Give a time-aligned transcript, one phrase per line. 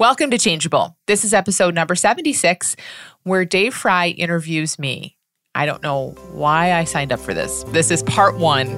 [0.00, 0.96] Welcome to Changeable.
[1.08, 2.76] This is episode number 76,
[3.24, 5.16] where Dave Fry interviews me.
[5.56, 7.64] I don't know why I signed up for this.
[7.70, 8.68] This is part one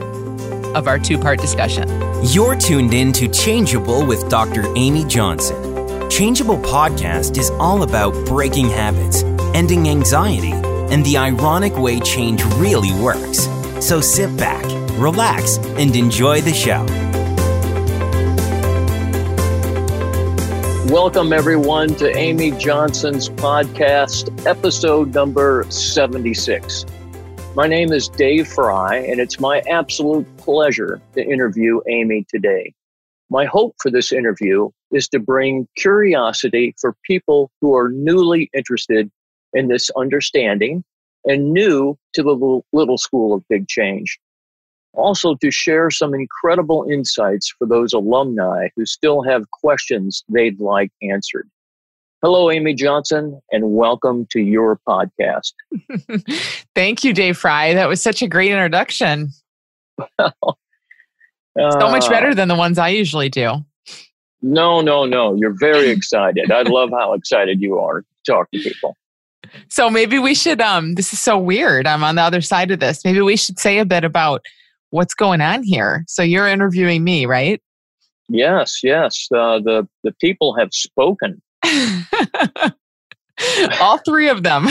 [0.75, 1.87] of our two part discussion.
[2.25, 4.65] You're tuned in to Changeable with Dr.
[4.77, 6.09] Amy Johnson.
[6.09, 9.23] Changeable podcast is all about breaking habits,
[9.55, 13.47] ending anxiety, and the ironic way change really works.
[13.85, 14.65] So sit back,
[14.99, 16.87] relax, and enjoy the show.
[20.91, 26.85] Welcome, everyone, to Amy Johnson's podcast, episode number 76.
[27.55, 32.75] My name is Dave Fry, and it's my absolute pleasure to interview Amy today.
[33.31, 39.09] My hope for this interview is to bring curiosity for people who are newly interested
[39.53, 40.83] in this understanding
[41.25, 44.19] and new to the little school of big change
[44.95, 50.91] also to share some incredible insights for those alumni who still have questions they'd like
[51.03, 51.49] answered.
[52.23, 55.53] Hello, Amy Johnson, and welcome to your podcast.
[56.75, 57.73] Thank you, Dave Fry.
[57.73, 59.31] That was such a great introduction.
[60.19, 60.31] uh,
[61.59, 63.65] so much better than the ones I usually do.
[64.43, 65.35] No, no, no.
[65.35, 66.51] You're very excited.
[66.51, 68.97] I love how excited you are to talk to people.
[69.69, 71.87] So maybe we should um this is so weird.
[71.87, 73.05] I'm on the other side of this.
[73.05, 74.45] Maybe we should say a bit about
[74.91, 76.05] what's going on here?
[76.07, 77.63] So you're interviewing me, right?
[78.29, 79.27] Yes, yes.
[79.35, 81.43] Uh, the the people have spoken.
[83.81, 84.67] All three of them.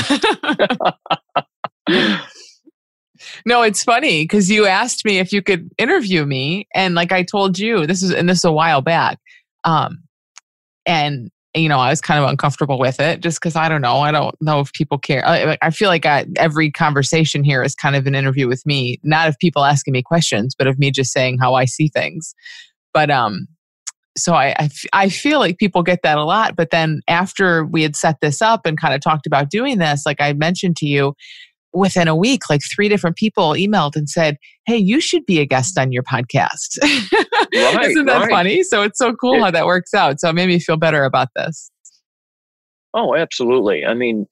[3.46, 7.24] no, it's funny because you asked me if you could interview me, and like I
[7.24, 9.20] told you, this is and this is a while back.
[9.66, 10.04] Um,
[10.86, 13.98] and you know, I was kind of uncomfortable with it just because I don't know.
[14.02, 15.28] I don't know if people care.
[15.28, 19.00] I, I feel like I, every conversation here is kind of an interview with me,
[19.04, 22.36] not of people asking me questions, but of me just saying how I see things.
[22.94, 23.48] But, um,
[24.18, 26.56] so I, I, I feel like people get that a lot.
[26.56, 30.06] But then after we had set this up and kind of talked about doing this,
[30.06, 31.14] like I mentioned to you,
[31.74, 35.46] within a week, like three different people emailed and said, Hey, you should be a
[35.46, 36.78] guest on your podcast.
[37.52, 38.30] Right, Isn't that right.
[38.30, 38.64] funny?
[38.64, 40.20] So it's so cool it, how that works out.
[40.20, 41.72] So it made me feel better about this.
[42.94, 43.86] Oh, absolutely.
[43.86, 44.28] I mean,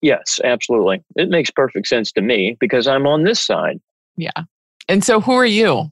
[0.00, 1.02] yes, absolutely.
[1.16, 3.80] It makes perfect sense to me because I'm on this side.
[4.16, 4.30] Yeah.
[4.88, 5.90] And so who are you?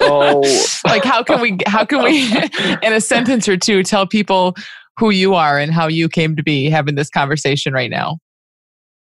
[0.00, 0.42] Oh,
[0.86, 2.32] like how can we, how can we,
[2.82, 4.54] in a sentence or two, tell people
[4.96, 8.18] who you are and how you came to be having this conversation right now?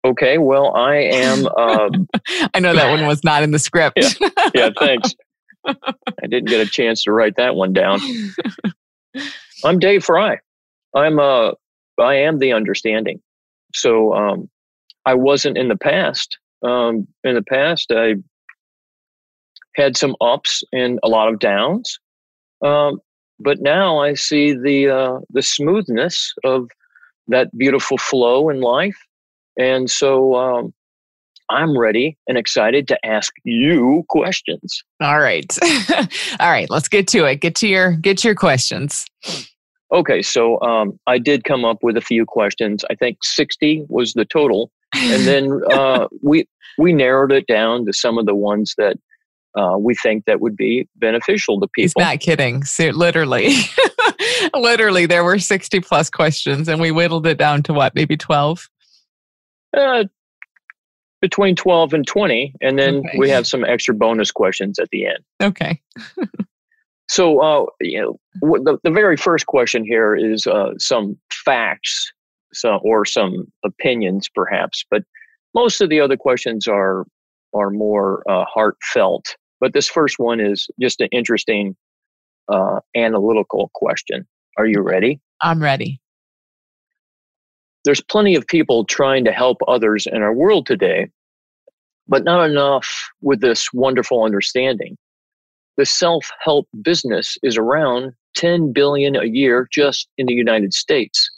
[0.08, 1.48] Okay, well, I am.
[1.58, 2.08] Um,
[2.54, 3.98] I know that one was not in the script.
[3.98, 5.14] yeah, yeah, thanks.
[5.68, 8.00] I didn't get a chance to write that one down.
[9.66, 10.38] I'm Dave Fry.
[10.96, 11.52] I'm uh,
[12.00, 13.22] I am the understanding.
[13.74, 14.50] So um,
[15.06, 16.38] I wasn't in the past.
[16.64, 18.16] Um, in the past, I
[19.76, 22.00] had some ups and a lot of downs.
[22.64, 23.00] Um,
[23.40, 26.70] but now I see the uh, the smoothness of
[27.28, 28.98] that beautiful flow in life
[29.58, 30.74] and so um,
[31.50, 34.84] I'm ready and excited to ask you questions.
[35.02, 35.46] All right.
[36.40, 37.38] All right, let's get to it.
[37.38, 39.06] Get to your get to your questions.
[39.94, 42.84] Okay, so um, I did come up with a few questions.
[42.90, 44.70] I think 60 was the total.
[44.94, 46.46] And then uh, we
[46.78, 48.98] we narrowed it down to some of the ones that
[49.58, 52.02] uh, we think that would be beneficial to people.
[52.02, 52.64] He's not kidding.
[52.64, 53.56] So, literally,
[54.54, 58.70] literally, there were 60 plus questions, and we whittled it down to what, maybe 12?
[59.78, 60.06] Uh,
[61.20, 63.18] between 12 and 20 and then okay.
[63.18, 65.20] we have some extra bonus questions at the end.
[65.42, 65.82] Okay.
[67.10, 72.12] So uh, you know the, the very first question here is uh, some facts
[72.54, 75.04] so, or some opinions perhaps but
[75.54, 77.06] most of the other questions are
[77.54, 79.36] are more uh, heartfelt.
[79.60, 81.76] But this first one is just an interesting
[82.52, 84.28] uh, analytical question.
[84.58, 85.20] Are you ready?
[85.42, 86.00] I'm ready
[87.88, 91.10] there's plenty of people trying to help others in our world today,
[92.06, 92.86] but not enough
[93.22, 94.98] with this wonderful understanding.
[95.78, 101.30] The self help business is around 10 billion a year just in the United States.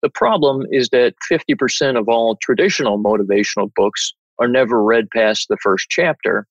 [0.00, 5.58] The problem is that 50% of all traditional motivational books are never read past the
[5.58, 6.46] first chapter,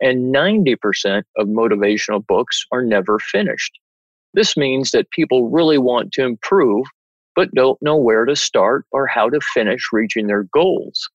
[0.00, 3.78] and 90% of motivational books are never finished.
[4.32, 6.86] This means that people really want to improve
[7.36, 11.08] but don't know where to start or how to finish reaching their goals.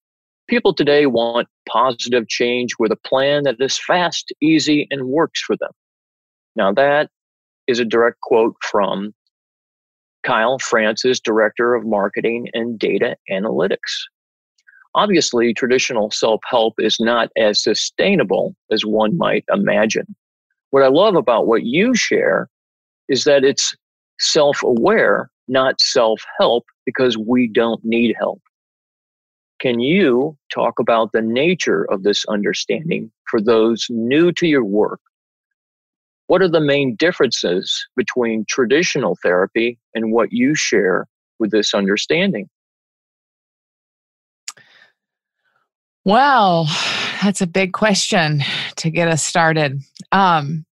[0.48, 5.58] People today want positive change with a plan that is fast, easy, and works for
[5.58, 5.72] them.
[6.56, 7.10] Now, that
[7.68, 9.14] is a direct quote from
[10.24, 13.78] Kyle Francis, Director of Marketing and Data Analytics.
[14.94, 20.16] Obviously, traditional self help is not as sustainable as one might imagine.
[20.72, 22.50] What I love about what you share
[23.08, 23.74] is that it's
[24.20, 28.42] self aware, not self help, because we don't need help.
[29.60, 35.00] Can you talk about the nature of this understanding for those new to your work?
[36.26, 41.06] What are the main differences between traditional therapy and what you share
[41.40, 42.50] with this understanding?
[46.06, 46.68] Well,
[47.22, 48.44] that's a big question
[48.78, 49.82] to get us started.
[50.12, 50.66] Um,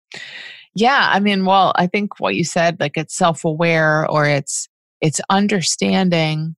[0.73, 4.68] yeah, I mean, well, I think what you said, like it's self-aware or it's
[5.01, 6.55] it's understanding,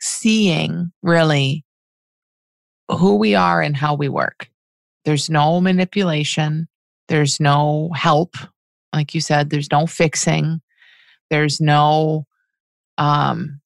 [0.00, 1.64] seeing really
[2.90, 4.48] who we are and how we work.
[5.04, 6.68] There's no manipulation.
[7.08, 8.36] There's no help.
[8.92, 10.60] Like you said, there's no fixing.
[11.30, 12.26] There's no
[12.98, 13.60] um,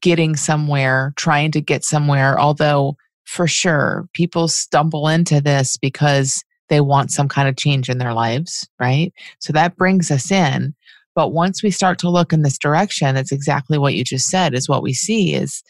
[0.00, 2.38] getting somewhere, trying to get somewhere.
[2.38, 7.98] Although, for sure, people stumble into this because they want some kind of change in
[7.98, 9.12] their lives, right?
[9.40, 10.74] So that brings us in.
[11.16, 14.54] But once we start to look in this direction, it's exactly what you just said
[14.54, 15.64] is what we see is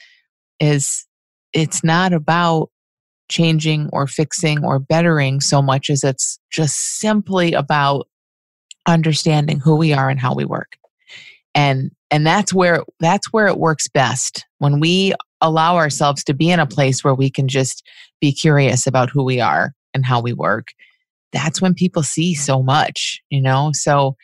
[0.60, 1.06] is
[1.52, 2.70] it's not about
[3.28, 8.08] changing or fixing or bettering so much as it's just simply about
[8.87, 10.76] understanding who we are and how we work.
[11.54, 16.50] And and that's where that's where it works best when we allow ourselves to be
[16.50, 17.87] in a place where we can just
[18.20, 20.69] be curious about who we are and how we work
[21.32, 24.16] that's when people see so much you know so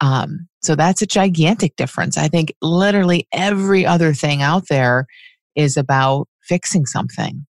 [0.00, 2.18] um so that's a gigantic difference.
[2.18, 5.06] I think literally every other thing out there
[5.54, 7.46] is about fixing something.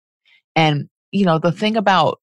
[0.56, 2.18] And you know the thing about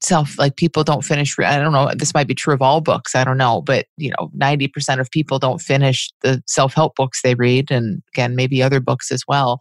[0.00, 3.16] self like people don't finish i don't know this might be true of all books
[3.16, 7.34] i don't know but you know 90% of people don't finish the self-help books they
[7.34, 9.58] read and again maybe other books as well.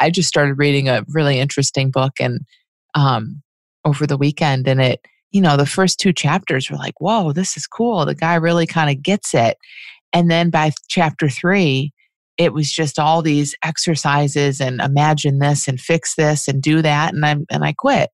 [0.00, 2.40] I just started reading a really interesting book and
[2.94, 3.42] um
[3.84, 7.56] over the weekend and it you know the first two chapters were like whoa this
[7.56, 8.04] is cool.
[8.04, 9.56] The guy really kind of gets it
[10.12, 11.92] and then by chapter three
[12.40, 17.12] it was just all these exercises and imagine this and fix this and do that
[17.12, 18.08] and I and I quit.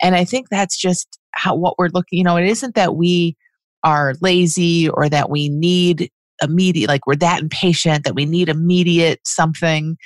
[0.00, 3.36] And I think that's just how what we're looking, you know, it isn't that we
[3.84, 6.10] are lazy or that we need
[6.42, 9.98] immediate like we're that impatient that we need immediate something.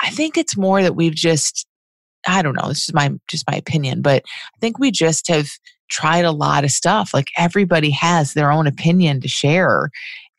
[0.00, 1.66] I think it's more that we've just
[2.26, 5.50] I don't know, this is my just my opinion, but I think we just have
[5.90, 7.10] tried a lot of stuff.
[7.12, 9.90] Like everybody has their own opinion to share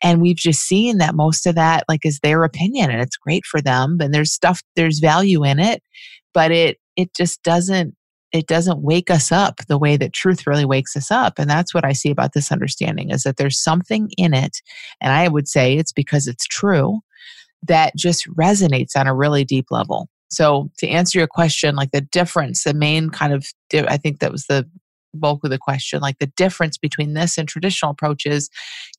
[0.02, 3.44] and we've just seen that most of that like is their opinion and it's great
[3.44, 5.82] for them and there's stuff there's value in it
[6.34, 7.94] but it it just doesn't
[8.32, 11.72] it doesn't wake us up the way that truth really wakes us up and that's
[11.72, 14.58] what i see about this understanding is that there's something in it
[15.00, 17.00] and i would say it's because it's true
[17.66, 20.08] that just resonates on a really deep level.
[20.28, 23.46] So to answer your question like the difference the main kind of
[23.88, 24.68] i think that was the
[25.16, 28.50] bulk of the question like the difference between this and traditional approaches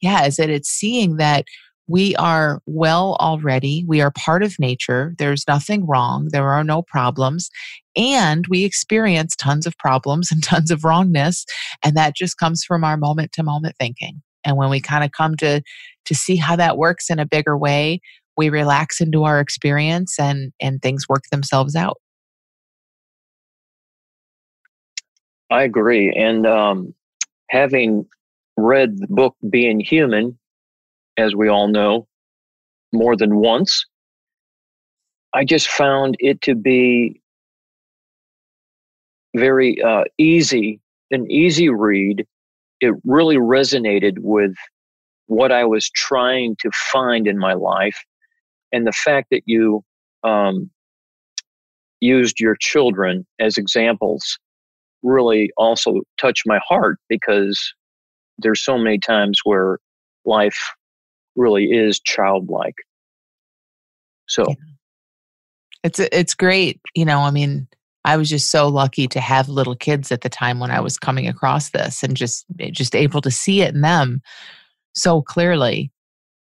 [0.01, 1.45] yeah is that it's seeing that
[1.87, 3.85] we are well already.
[3.87, 5.15] We are part of nature.
[5.17, 6.27] There's nothing wrong.
[6.31, 7.49] There are no problems.
[7.95, 11.45] And we experience tons of problems and tons of wrongness.
[11.83, 14.21] And that just comes from our moment to moment thinking.
[14.43, 15.61] And when we kind of come to,
[16.05, 17.99] to see how that works in a bigger way,
[18.37, 21.97] we relax into our experience and, and things work themselves out.
[25.49, 26.11] I agree.
[26.11, 26.93] And um,
[27.49, 28.05] having
[28.57, 30.37] read the book Being Human,
[31.17, 32.07] as we all know,
[32.93, 33.85] more than once,
[35.33, 37.21] I just found it to be
[39.35, 40.79] very uh, easy,
[41.11, 42.25] an easy read.
[42.79, 44.53] It really resonated with
[45.27, 48.03] what I was trying to find in my life.
[48.71, 49.83] And the fact that you
[50.23, 50.69] um,
[52.01, 54.37] used your children as examples
[55.03, 57.73] really also touched my heart because
[58.37, 59.79] there's so many times where
[60.25, 60.57] life
[61.35, 62.75] really is childlike.
[64.27, 64.55] So yeah.
[65.83, 67.67] it's it's great, you know, I mean,
[68.03, 70.97] I was just so lucky to have little kids at the time when I was
[70.97, 74.21] coming across this and just eh, just able to see it in them
[74.93, 75.91] so clearly.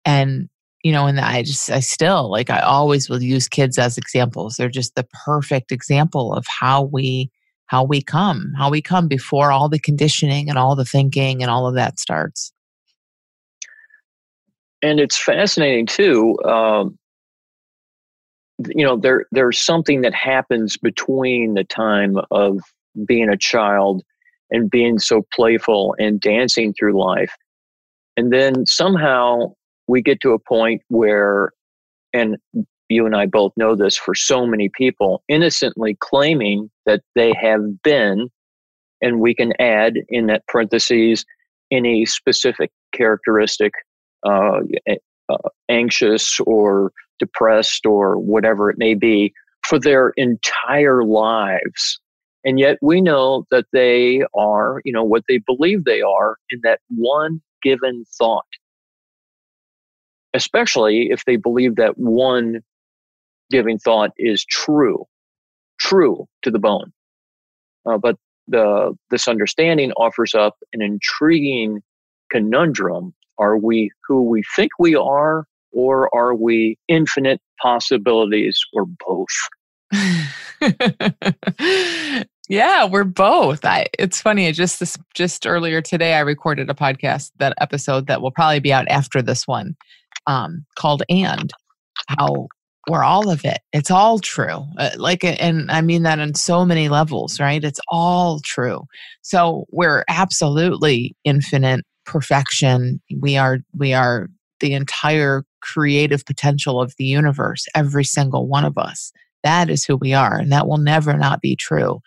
[0.04, 0.48] And
[0.82, 4.56] you know, and I just I still like I always will use kids as examples.
[4.56, 7.30] They're just the perfect example of how we
[7.66, 11.50] how we come, how we come before all the conditioning and all the thinking and
[11.50, 12.52] all of that starts.
[14.82, 16.38] And it's fascinating too.
[16.44, 16.98] Um,
[18.68, 22.60] you know, there there's something that happens between the time of
[23.06, 24.02] being a child
[24.50, 27.34] and being so playful and dancing through life,
[28.16, 29.54] and then somehow
[29.88, 31.50] we get to a point where,
[32.12, 32.36] and
[32.88, 37.82] you and I both know this for so many people, innocently claiming that they have
[37.82, 38.28] been,
[39.00, 41.24] and we can add in that parentheses
[41.70, 43.72] any specific characteristic
[44.26, 44.60] uh,
[45.28, 45.36] uh,
[45.68, 49.32] anxious or depressed or whatever it may be
[49.66, 51.98] for their entire lives.
[52.44, 56.60] And yet we know that they are, you know, what they believe they are in
[56.62, 58.44] that one given thought.
[60.34, 62.60] Especially if they believe that one
[63.54, 65.06] giving thought is true,
[65.78, 66.92] true to the bone.
[67.88, 68.16] Uh, but
[68.48, 71.80] the this understanding offers up an intriguing
[72.32, 79.28] conundrum: Are we who we think we are, or are we infinite possibilities, or both?
[82.48, 83.64] yeah, we're both.
[83.64, 84.50] I, it's funny.
[84.50, 88.72] Just this, just earlier today, I recorded a podcast that episode that will probably be
[88.72, 89.76] out after this one,
[90.26, 91.52] um, called "And."
[92.18, 92.48] How
[92.88, 93.58] we're all of it.
[93.72, 94.64] It's all true.
[94.78, 97.62] Uh, like, and I mean that on so many levels, right?
[97.62, 98.84] It's all true.
[99.22, 103.00] So we're absolutely infinite perfection.
[103.20, 104.28] We are, we are
[104.60, 109.12] the entire creative potential of the universe, every single one of us.
[109.42, 112.00] That is who we are, and that will never not be true.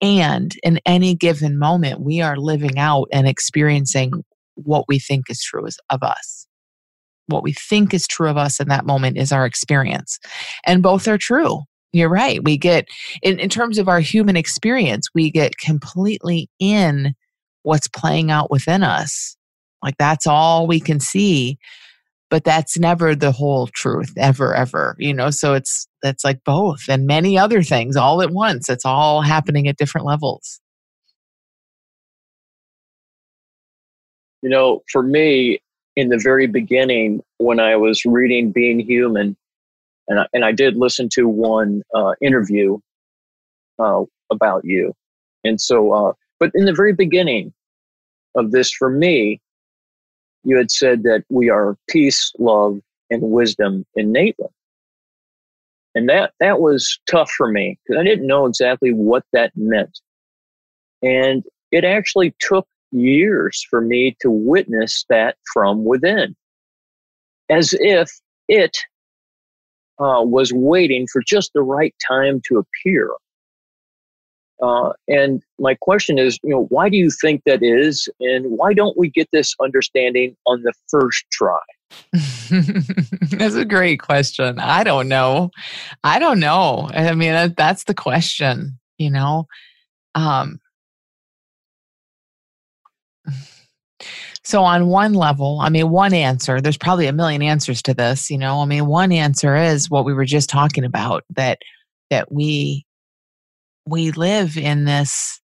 [0.00, 5.42] And in any given moment, we are living out and experiencing what we think is
[5.42, 6.46] true of us
[7.26, 10.18] what we think is true of us in that moment is our experience.
[10.66, 11.62] And both are true.
[11.92, 12.42] You're right.
[12.42, 12.88] We get,
[13.22, 17.14] in, in terms of our human experience, we get completely in
[17.62, 19.36] what's playing out within us.
[19.82, 21.56] Like that's all we can see,
[22.30, 24.96] but that's never the whole truth, ever, ever.
[24.98, 28.68] You know, so it's, it's like both and many other things all at once.
[28.68, 30.60] It's all happening at different levels.
[34.42, 35.60] You know, for me,
[35.96, 39.36] in the very beginning when I was reading Being Human,
[40.08, 42.78] and I, and I did listen to one uh, interview
[43.78, 44.94] uh, about you,
[45.44, 47.52] and so, uh, but in the very beginning
[48.34, 49.40] of this, for me,
[50.42, 54.48] you had said that we are peace, love, and wisdom innately,
[55.94, 60.00] and that that was tough for me because I didn't know exactly what that meant,
[61.02, 66.34] and it actually took years for me to witness that from within,
[67.50, 68.10] as if
[68.48, 68.76] it
[69.98, 73.10] uh, was waiting for just the right time to appear.
[74.62, 78.72] Uh, and my question is, you know, why do you think that is, and why
[78.72, 81.58] don't we get this understanding on the first try?
[82.12, 84.58] that's a great question.
[84.58, 85.50] I don't know.
[86.02, 86.88] I don't know.
[86.92, 88.78] I mean, that, that's the question.
[88.98, 89.46] You know,
[90.14, 90.60] um,
[94.42, 98.30] So, on one level, I mean, one answer, there's probably a million answers to this,
[98.30, 98.60] you know.
[98.60, 101.60] I mean, one answer is what we were just talking about that
[102.10, 102.84] that we
[103.86, 105.40] we live in this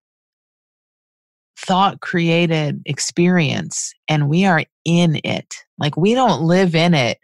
[1.57, 5.55] thought created experience and we are in it.
[5.77, 7.17] Like we don't live in it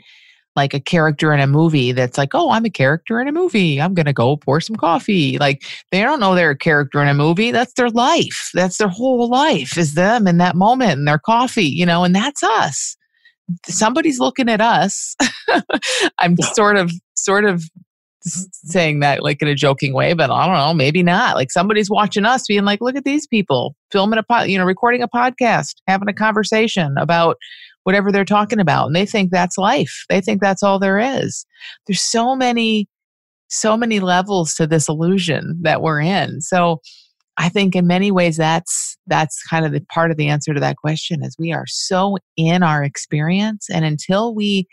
[0.55, 3.81] like a character in a movie that's like, oh, I'm a character in a movie.
[3.81, 5.37] I'm going to go pour some coffee.
[5.37, 7.51] Like they don't know they're a character in a movie.
[7.51, 8.49] That's their life.
[8.53, 12.15] That's their whole life is them in that moment and their coffee, you know, and
[12.15, 12.97] that's us.
[13.65, 15.15] Somebody's looking at us.
[16.19, 17.63] I'm sort of, sort of
[18.23, 21.35] saying that like in a joking way, but I don't know, maybe not.
[21.35, 24.65] Like somebody's watching us being like, look at these people filming a pod, you know,
[24.65, 27.37] recording a podcast, having a conversation about
[27.83, 28.87] whatever they're talking about.
[28.87, 30.05] And they think that's life.
[30.09, 31.45] They think that's all there is.
[31.87, 32.87] There's so many,
[33.49, 36.41] so many levels to this illusion that we're in.
[36.41, 36.81] So
[37.37, 40.59] I think in many ways that's that's kind of the part of the answer to
[40.59, 44.67] that question is we are so in our experience and until we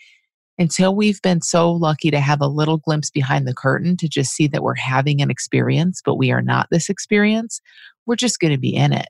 [0.59, 4.33] until we've been so lucky to have a little glimpse behind the curtain to just
[4.35, 7.61] see that we're having an experience but we are not this experience
[8.07, 9.09] we're just going to be in it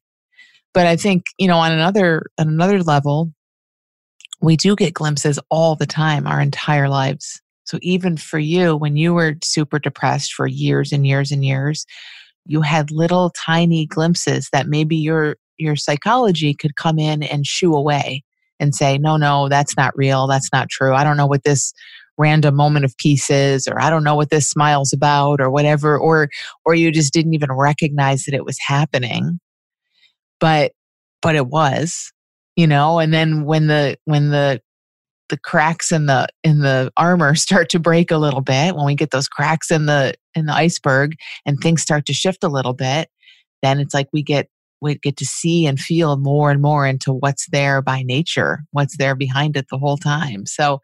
[0.75, 3.33] but i think you know on another on another level
[4.41, 7.41] we do get glimpses all the time, our entire lives.
[7.65, 11.85] So even for you, when you were super depressed for years and years and years,
[12.47, 17.75] you had little tiny glimpses that maybe your your psychology could come in and shoo
[17.75, 18.23] away
[18.61, 20.27] and say, no, no, that's not real.
[20.27, 20.95] That's not true.
[20.95, 21.73] I don't know what this
[22.17, 25.99] random moment of peace is, or I don't know what this smile's about, or whatever,
[25.99, 26.29] or
[26.65, 29.41] or you just didn't even recognize that it was happening.
[30.41, 30.73] But
[31.21, 32.13] but it was
[32.59, 34.61] you know and then when the when the
[35.29, 38.97] the cracks in the in the armor start to break a little bit when we
[38.97, 41.15] get those cracks in the in the iceberg
[41.47, 43.09] and things start to shift a little bit
[43.63, 44.49] then it's like we get
[44.81, 48.97] we get to see and feel more and more into what's there by nature, what's
[48.97, 50.47] there behind it the whole time.
[50.47, 50.81] So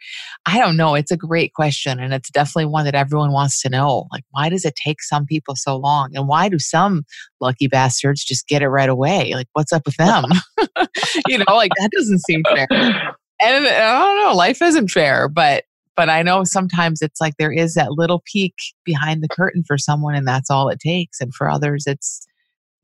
[0.47, 0.95] I don't know.
[0.95, 2.01] It's a great question.
[2.01, 4.09] And it's definitely one that everyone wants to know.
[4.13, 6.11] Like, why does it take some people so long?
[6.15, 7.05] And why do some
[7.41, 9.33] lucky bastards just get it right away?
[9.35, 10.25] Like, what's up with them?
[11.29, 12.67] you know, like that doesn't seem fair.
[12.71, 15.65] and I don't know, life isn't fair, but
[15.97, 19.79] but I know sometimes it's like there is that little peek behind the curtain for
[19.79, 21.21] someone and that's all it takes.
[21.21, 22.27] And for others it's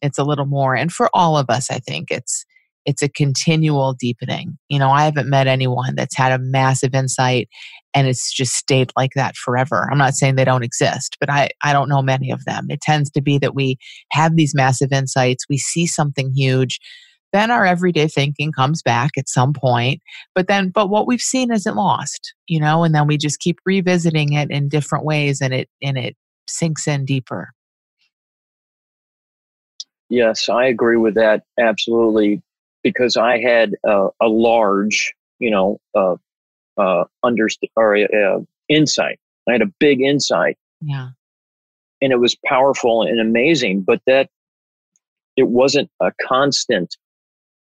[0.03, 0.75] it's a little more.
[0.75, 2.45] And for all of us, I think it's
[2.87, 4.57] it's a continual deepening.
[4.69, 7.49] You know, I haven't met anyone that's had a massive insight
[7.95, 9.89] and it's just stayed like that forever.
[9.91, 12.67] I'm not saying they don't exist, but I, I don't know many of them.
[12.71, 13.77] It tends to be that we
[14.13, 16.81] have these massive insights, we see something huge,
[17.33, 20.01] then our everyday thinking comes back at some point,
[20.35, 23.59] but then, but what we've seen isn't lost, you know, and then we just keep
[23.65, 26.17] revisiting it in different ways and it, and it
[26.49, 27.53] sinks in deeper.
[30.11, 32.43] Yes, I agree with that absolutely
[32.83, 36.17] because I had uh, a large, you know, uh,
[36.77, 39.19] uh, underst- or uh, insight.
[39.49, 40.59] I had a big insight.
[40.81, 41.11] Yeah.
[42.03, 44.31] And it was powerful and amazing, but that
[45.37, 46.97] it wasn't a constant.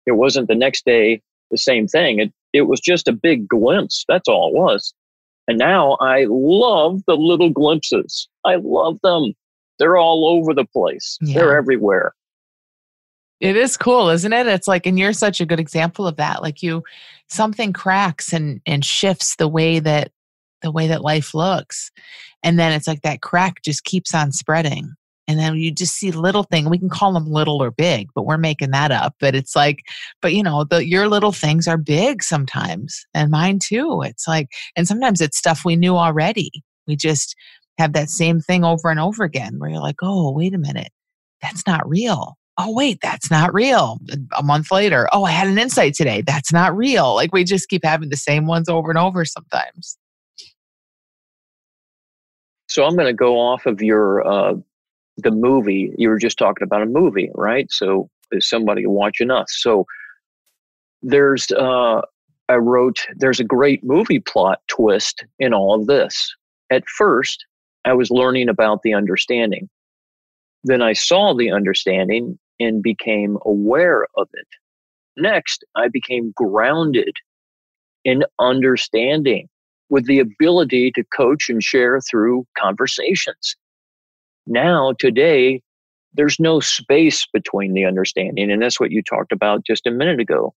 [0.05, 2.19] It wasn't the next day the same thing.
[2.19, 4.05] It it was just a big glimpse.
[4.07, 4.93] That's all it was.
[5.47, 8.27] And now I love the little glimpses.
[8.43, 9.33] I love them.
[9.77, 11.17] They're all over the place.
[11.21, 11.35] Yeah.
[11.35, 12.13] They're everywhere.
[13.39, 14.47] It is cool, isn't it?
[14.47, 16.41] It's like, and you're such a good example of that.
[16.41, 16.83] Like you,
[17.29, 20.11] something cracks and and shifts the way that
[20.61, 21.89] the way that life looks,
[22.43, 24.93] and then it's like that crack just keeps on spreading,
[25.27, 26.69] and then you just see little thing.
[26.69, 29.15] We can call them little or big, but we're making that up.
[29.21, 29.83] But it's like,
[30.21, 34.01] but you know, the your little things are big sometimes, and mine too.
[34.03, 36.51] It's like, and sometimes it's stuff we knew already.
[36.87, 37.35] We just
[37.79, 40.91] have that same thing over and over again, where you're like, oh, wait a minute,
[41.41, 43.99] that's not real oh, wait, that's not real.
[44.37, 46.21] A month later, oh, I had an insight today.
[46.21, 47.15] That's not real.
[47.15, 49.97] Like we just keep having the same ones over and over sometimes.
[52.67, 54.55] So I'm going to go off of your, uh,
[55.17, 55.93] the movie.
[55.97, 57.71] You were just talking about a movie, right?
[57.71, 59.47] So is somebody watching us?
[59.61, 59.85] So
[61.01, 62.01] there's, uh,
[62.49, 66.35] I wrote, there's a great movie plot twist in all of this.
[66.69, 67.45] At first,
[67.85, 69.69] I was learning about the understanding.
[70.65, 74.47] Then I saw the understanding and became aware of it.
[75.17, 77.15] Next, I became grounded
[78.05, 79.47] in understanding
[79.89, 83.55] with the ability to coach and share through conversations.
[84.45, 85.61] Now, today,
[86.13, 90.19] there's no space between the understanding, and that's what you talked about just a minute
[90.19, 90.53] ago.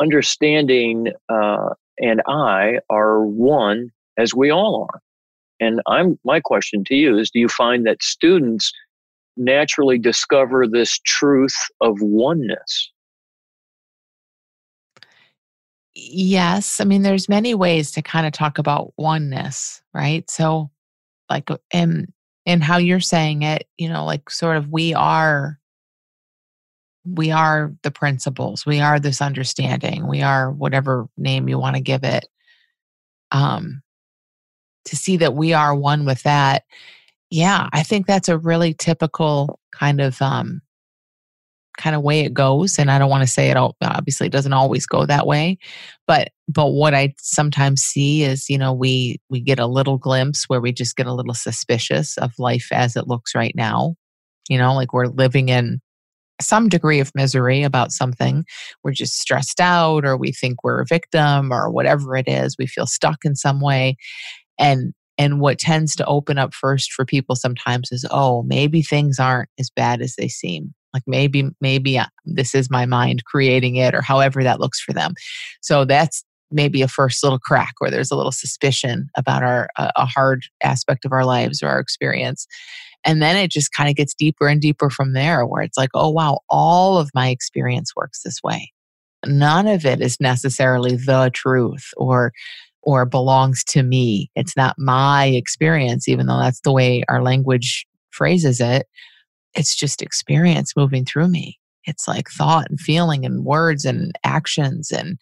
[0.00, 5.00] Understanding uh, and I are one, as we all are.
[5.60, 8.72] And I'm my question to you is: Do you find that students
[9.36, 12.90] naturally discover this truth of oneness?
[15.94, 16.80] Yes.
[16.80, 20.28] I mean, there's many ways to kind of talk about oneness, right?
[20.30, 20.70] So,
[21.30, 22.12] like, in,
[22.46, 25.58] in how you're saying it, you know, like, sort of, we are
[27.04, 31.82] we are the principles we are this understanding we are whatever name you want to
[31.82, 32.26] give it
[33.30, 33.82] um
[34.84, 36.64] to see that we are one with that
[37.30, 40.60] yeah, I think that's a really typical kind of um,
[41.78, 44.32] kind of way it goes and i don't want to say it all obviously it
[44.32, 45.58] doesn't always go that way
[46.06, 50.44] but but what i sometimes see is you know we we get a little glimpse
[50.48, 53.94] where we just get a little suspicious of life as it looks right now
[54.48, 55.80] you know like we're living in
[56.40, 58.44] some degree of misery about something
[58.82, 62.66] we're just stressed out or we think we're a victim or whatever it is we
[62.66, 63.96] feel stuck in some way
[64.58, 69.18] and and what tends to open up first for people sometimes is, oh, maybe things
[69.18, 70.74] aren't as bad as they seem.
[70.92, 74.92] Like maybe, maybe uh, this is my mind creating it, or however that looks for
[74.92, 75.14] them.
[75.60, 80.06] So that's maybe a first little crack where there's a little suspicion about our a
[80.06, 82.46] hard aspect of our lives or our experience.
[83.04, 85.90] And then it just kind of gets deeper and deeper from there, where it's like,
[85.94, 88.72] oh, wow, all of my experience works this way.
[89.26, 92.32] None of it is necessarily the truth or
[92.84, 94.30] or belongs to me.
[94.34, 98.86] It's not my experience, even though that's the way our language phrases it.
[99.54, 101.58] It's just experience moving through me.
[101.86, 105.18] It's like thought and feeling and words and actions and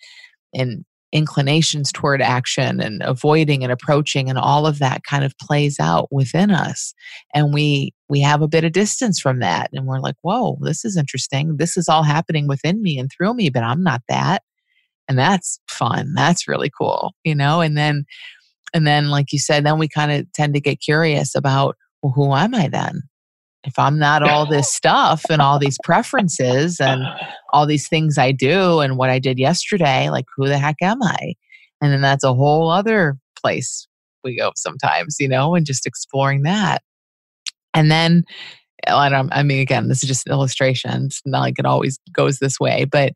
[0.55, 5.79] and inclinations toward action and avoiding and approaching and all of that kind of plays
[5.79, 6.94] out within us
[7.35, 10.87] and we we have a bit of distance from that and we're like whoa this
[10.87, 14.42] is interesting this is all happening within me and through me but i'm not that
[15.12, 18.05] and that's fun that's really cool you know and then
[18.72, 22.12] and then like you said then we kind of tend to get curious about well
[22.12, 23.03] who am i then
[23.64, 27.03] if i'm not all this stuff and all these preferences and
[27.53, 31.03] all these things i do and what i did yesterday like who the heck am
[31.03, 31.35] i
[31.83, 33.87] and then that's a whole other place
[34.25, 36.81] we go sometimes you know and just exploring that
[37.75, 38.25] and then
[38.88, 41.05] I don't I mean, again, this is just an illustration.
[41.05, 43.12] It's not like it always goes this way, but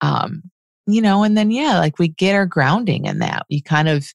[0.00, 0.42] um,
[0.86, 3.46] you know, and then yeah, like we get our grounding in that.
[3.48, 4.06] You kind of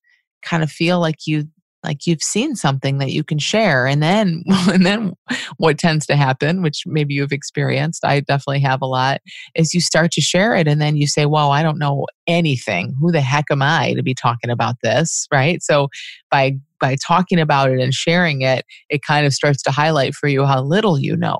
[0.43, 1.47] kind of feel like you
[1.83, 5.13] like you've seen something that you can share and then and then
[5.57, 9.21] what tends to happen which maybe you've experienced i definitely have a lot
[9.55, 12.93] is you start to share it and then you say well i don't know anything.
[12.99, 15.27] Who the heck am i to be talking about this?
[15.31, 15.63] Right?
[15.63, 15.87] So
[16.29, 20.27] by by talking about it and sharing it it kind of starts to highlight for
[20.27, 21.39] you how little you know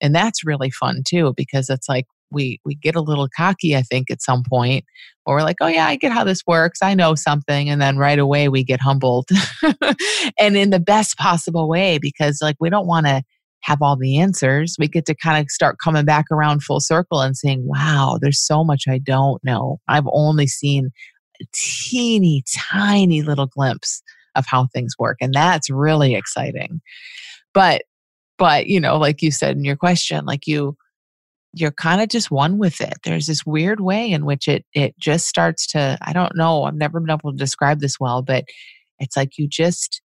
[0.00, 3.82] and that's really fun too because it's like we we get a little cocky i
[3.82, 4.84] think at some point
[5.26, 6.80] or we're like oh yeah i get how this works.
[6.82, 9.28] I know something and then right away we get humbled
[10.38, 13.22] and in the best possible way because like we don't want to
[13.60, 14.76] have all the answers.
[14.78, 18.40] We get to kind of start coming back around full circle and saying wow there's
[18.40, 19.80] so much i don't know.
[19.88, 20.90] I've only seen
[21.40, 24.02] a teeny tiny little glimpse
[24.36, 26.80] of how things work and that's really exciting.
[27.52, 27.82] But
[28.38, 30.76] but you know like you said in your question like you
[31.54, 32.94] you're kind of just one with it.
[33.04, 36.74] There's this weird way in which it it just starts to I don't know, I've
[36.74, 38.44] never been able to describe this well, but
[38.98, 40.02] it's like you just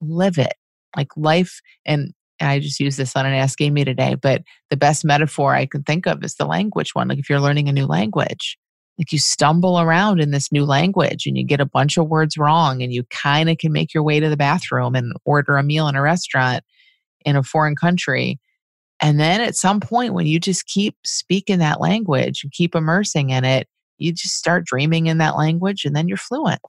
[0.00, 0.54] live it.
[0.96, 5.04] Like life and I just use this on an Ask Amy today, but the best
[5.04, 7.08] metaphor I can think of is the language one.
[7.08, 8.58] Like if you're learning a new language,
[8.98, 12.36] like you stumble around in this new language and you get a bunch of words
[12.38, 15.62] wrong and you kind of can make your way to the bathroom and order a
[15.62, 16.64] meal in a restaurant
[17.24, 18.38] in a foreign country
[19.00, 23.30] and then at some point, when you just keep speaking that language and keep immersing
[23.30, 26.60] in it, you just start dreaming in that language and then you're fluent.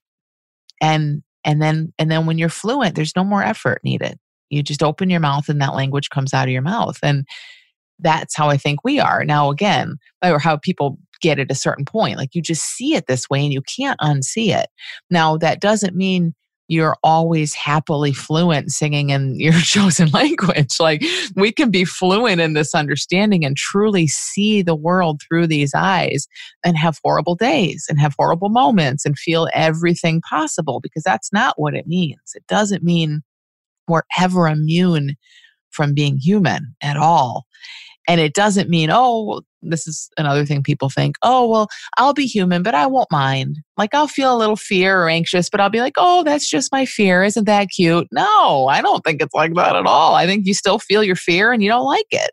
[0.82, 4.18] And and then and then when you're fluent, there's no more effort needed.
[4.50, 6.98] You just open your mouth and that language comes out of your mouth.
[7.02, 7.26] And
[8.00, 9.24] that's how I think we are.
[9.24, 12.18] Now again, or how people get at a certain point.
[12.18, 14.68] Like you just see it this way and you can't unsee it.
[15.10, 16.36] Now that doesn't mean
[16.68, 20.76] you're always happily fluent singing in your chosen language.
[20.80, 21.04] Like
[21.36, 26.28] we can be fluent in this understanding and truly see the world through these eyes
[26.64, 31.54] and have horrible days and have horrible moments and feel everything possible because that's not
[31.58, 32.34] what it means.
[32.36, 33.22] It doesn't mean
[33.88, 35.16] we're ever immune
[35.72, 37.46] from being human at all.
[38.10, 41.68] And it doesn't mean, oh, this is another thing people think, oh, well,
[41.98, 43.58] I'll be human, but I won't mind.
[43.78, 46.72] Like I'll feel a little fear or anxious, but I'll be like, oh, that's just
[46.72, 47.24] my fear.
[47.24, 48.08] Isn't that cute?
[48.12, 50.16] No, I don't think it's like that at all.
[50.16, 52.32] I think you still feel your fear and you don't like it.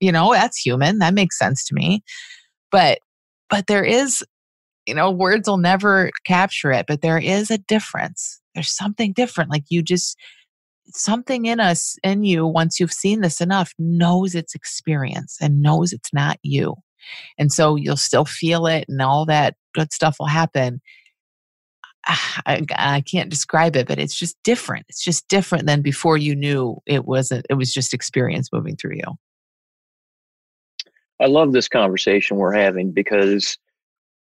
[0.00, 0.98] You know, that's human.
[0.98, 2.02] That makes sense to me.
[2.70, 2.98] But,
[3.48, 4.24] but there is,
[4.86, 8.40] you know, words will never capture it, but there is a difference.
[8.54, 9.50] There's something different.
[9.50, 10.16] Like you just,
[10.88, 15.92] something in us, in you, once you've seen this enough, knows its experience and knows
[15.92, 16.74] it's not you.
[17.38, 20.80] And so you'll still feel it and all that good stuff will happen.
[22.46, 24.86] I, I, can't describe it, but it's just different.
[24.88, 28.94] It's just different than before you knew it wasn't, it was just experience moving through
[28.94, 29.16] you.
[31.20, 33.58] I love this conversation we're having because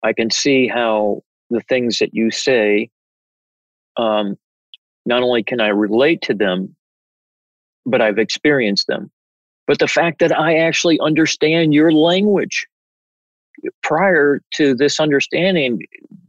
[0.03, 2.91] I can see how the things that you say
[3.97, 4.37] um,
[5.11, 6.75] not only can I relate to them,
[7.85, 9.11] but I've experienced them.
[9.67, 12.67] But the fact that I actually understand your language
[13.83, 15.81] prior to this understanding,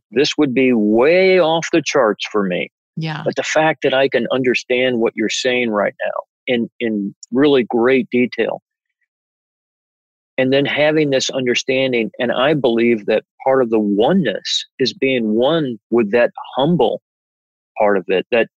[0.09, 2.71] this would be way off the charts for me.
[2.97, 3.21] Yeah.
[3.23, 7.63] But the fact that I can understand what you're saying right now in, in really
[7.63, 8.63] great detail.
[10.39, 15.35] And then having this understanding, and I believe that part of the oneness is being
[15.35, 17.03] one with that humble
[17.77, 18.47] part of it, that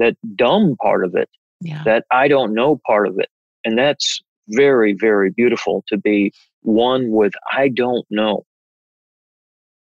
[0.00, 1.28] that dumb part of it,
[1.60, 1.82] yeah.
[1.84, 3.28] that I don't know part of it.
[3.64, 6.32] And that's very, very beautiful to be
[6.62, 8.44] one with I don't know.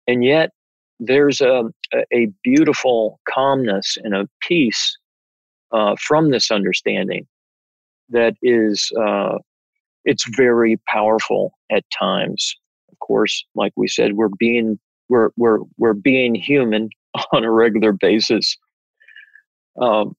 [0.08, 0.52] And yet
[1.00, 1.64] there's a,
[2.14, 4.98] a beautiful calmness and a peace
[5.72, 7.28] uh, from this understanding
[8.10, 9.38] that is uh,
[10.06, 12.56] it's very powerful at times.
[12.92, 16.90] Of course, like we said, we're being we're we're we're being human
[17.34, 18.58] on a regular basis.
[19.82, 20.16] Um,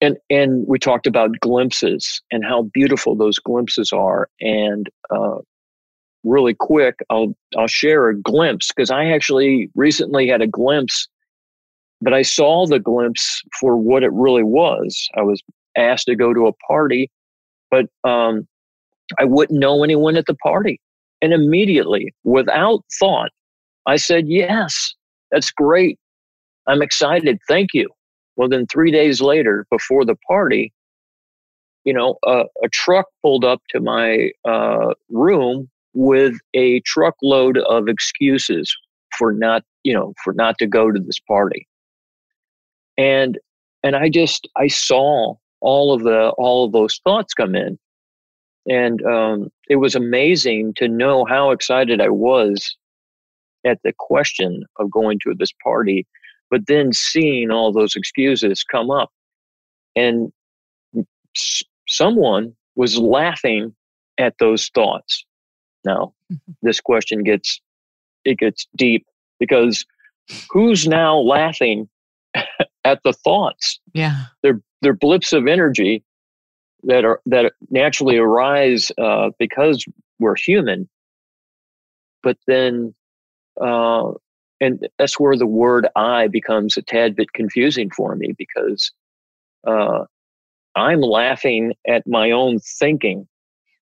[0.00, 4.28] and and we talked about glimpses and how beautiful those glimpses are.
[4.40, 5.38] And uh,
[6.24, 11.08] really quick, I'll I'll share a glimpse because I actually recently had a glimpse,
[12.00, 15.08] but I saw the glimpse for what it really was.
[15.16, 15.40] I was
[15.76, 17.10] asked to go to a party,
[17.70, 18.46] but um,
[19.18, 20.80] I wouldn't know anyone at the party,
[21.22, 23.30] and immediately, without thought,
[23.86, 24.94] I said yes.
[25.30, 25.98] That's great.
[26.66, 27.38] I'm excited.
[27.48, 27.88] Thank you.
[28.36, 30.72] Well, then three days later, before the party,
[31.84, 37.88] you know, uh, a truck pulled up to my uh, room with a truckload of
[37.88, 38.74] excuses
[39.18, 41.66] for not, you know, for not to go to this party.
[42.96, 43.38] And
[43.82, 47.78] and I just I saw all of the all of those thoughts come in,
[48.68, 52.76] and um, it was amazing to know how excited I was
[53.66, 56.06] at the question of going to this party,
[56.52, 59.10] but then seeing all those excuses come up.
[59.96, 60.30] And
[61.36, 63.74] s- someone was laughing
[64.18, 65.24] at those thoughts.
[65.84, 66.54] Now, Mhm.
[66.62, 67.60] this question gets
[68.24, 69.04] it gets deep
[69.40, 69.84] because
[70.52, 71.88] who's now laughing
[72.84, 73.80] at the thoughts?
[73.94, 74.26] Yeah.
[74.42, 76.04] They're they're blips of energy
[76.84, 79.84] that are that naturally arise uh, because
[80.18, 80.88] we're human.
[82.22, 82.94] But then,
[83.60, 84.12] uh,
[84.62, 88.92] and that's where the word "I" becomes a tad bit confusing for me because
[89.66, 90.04] uh,
[90.76, 93.28] I'm laughing at my own thinking,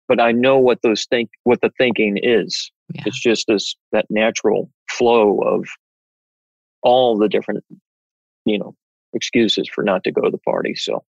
[0.08, 2.72] but I know what those think what the thinking is.
[2.94, 3.04] Yeah.
[3.08, 5.68] It's just this that natural flow of
[6.84, 7.64] all the different,
[8.46, 8.76] you know,
[9.14, 10.76] excuses for not to go to the party.
[10.76, 11.04] So,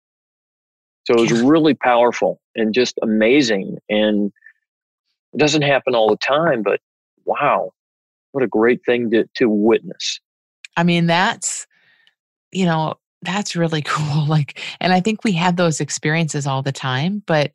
[1.05, 1.41] so it was Yeah.
[1.43, 3.77] really powerful and just amazing.
[3.89, 4.31] And
[5.33, 6.79] it doesn't happen all the time, but
[7.25, 7.71] wow,
[8.31, 10.19] what a great thing to to witness.
[10.77, 11.65] I mean, that's,
[12.51, 14.25] you know, that's really cool.
[14.27, 17.51] Like, and I think we have those experiences all the time, but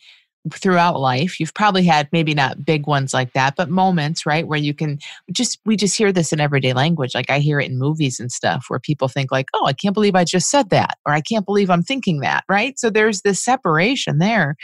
[0.52, 4.48] throughout life, you've probably had maybe not big ones like that, but moments, right?
[4.48, 4.98] Where you can
[5.30, 7.14] just, we just hear this in everyday language.
[7.14, 9.94] Like I hear it in movies and stuff where people think, like, oh, I can't
[9.94, 12.76] believe I just said that, or I can't believe I'm thinking that, right?
[12.76, 14.56] So there's this separation there.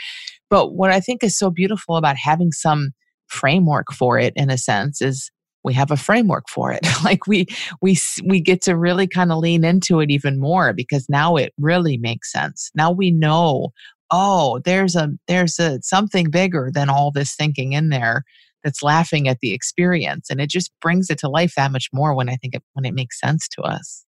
[0.49, 2.91] But what I think is so beautiful about having some
[3.27, 5.31] framework for it, in a sense, is
[5.63, 6.85] we have a framework for it.
[7.03, 7.47] like we,
[7.81, 11.53] we we get to really kind of lean into it even more because now it
[11.57, 12.71] really makes sense.
[12.75, 13.69] Now we know,
[14.11, 18.23] oh, there's a there's a something bigger than all this thinking in there
[18.63, 22.13] that's laughing at the experience and it just brings it to life that much more
[22.13, 24.05] when I think it when it makes sense to us.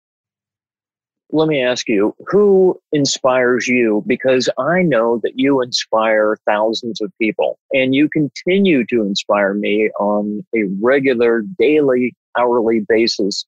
[1.31, 4.03] Let me ask you, who inspires you?
[4.05, 9.89] Because I know that you inspire thousands of people and you continue to inspire me
[9.99, 13.45] on a regular, daily, hourly basis.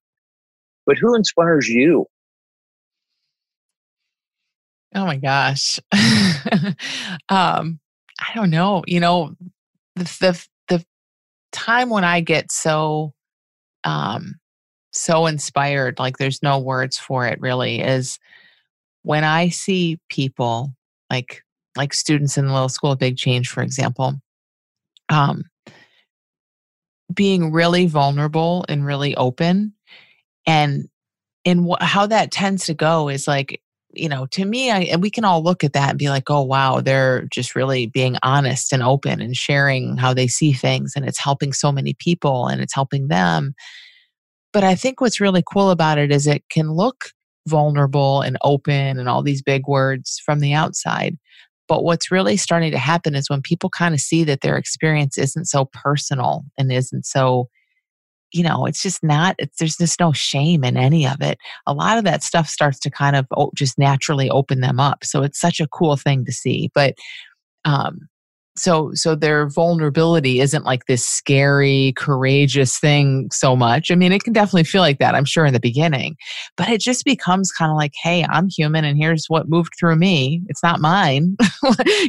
[0.86, 2.08] But who inspires you?
[4.96, 5.80] Oh my gosh.
[7.30, 7.80] um
[8.20, 9.36] I don't know, you know,
[9.96, 10.86] the the the
[11.52, 13.14] time when I get so
[13.84, 14.36] um
[14.98, 18.20] so inspired like there's no words for it really is
[19.04, 20.74] when I see people
[21.10, 21.44] like
[21.76, 24.16] like students in the little school of big change for example
[25.10, 25.44] um
[27.14, 29.74] being really vulnerable and really open
[30.46, 30.88] and
[31.46, 33.62] and wh- how that tends to go is like
[33.94, 36.30] you know to me I, and we can all look at that and be like
[36.30, 40.94] oh wow they're just really being honest and open and sharing how they see things
[40.96, 43.56] and it's helping so many people and it's helping them
[44.58, 47.12] but i think what's really cool about it is it can look
[47.48, 51.16] vulnerable and open and all these big words from the outside
[51.68, 55.16] but what's really starting to happen is when people kind of see that their experience
[55.16, 57.48] isn't so personal and isn't so
[58.32, 61.38] you know it's just not it's, there's just no shame in any of it.
[61.68, 65.22] A lot of that stuff starts to kind of just naturally open them up so
[65.22, 66.96] it's such a cool thing to see but
[67.64, 68.00] um
[68.58, 73.92] so so their vulnerability isn't like this scary courageous thing so much.
[73.92, 76.16] I mean it can definitely feel like that i'm sure in the beginning
[76.56, 79.96] but it just becomes kind of like hey i'm human and here's what moved through
[79.96, 80.42] me.
[80.48, 81.36] It's not mine.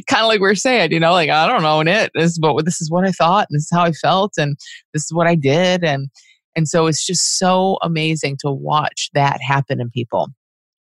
[0.07, 2.11] Kind of like we're saying you know like i don't own it.
[2.15, 4.57] This is what this is what i thought and this is how i felt and
[4.93, 6.09] this is what i did and
[6.55, 10.27] and so it's just so amazing to watch that happen in people.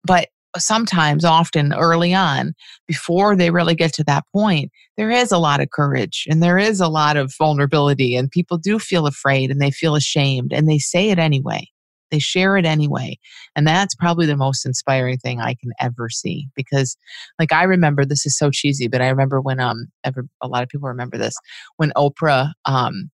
[0.04, 2.54] But sometimes often early on
[2.88, 6.58] before they really get to that point there is a lot of courage and there
[6.58, 10.70] is a lot of vulnerability and people do feel afraid and they feel ashamed and
[10.70, 11.68] they say it anyway.
[12.12, 13.18] They share it anyway.
[13.56, 16.98] And that's probably the most inspiring thing i can ever see because
[17.40, 20.64] like i remember this is so cheesy but i remember when um ever a lot
[20.64, 21.36] of people remember this
[21.78, 23.10] when oprah um